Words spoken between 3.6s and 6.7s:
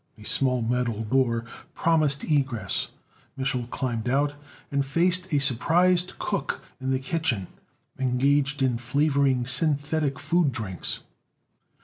climbed out, and faced a surprised cook